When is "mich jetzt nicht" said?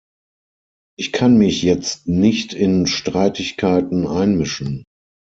1.37-2.55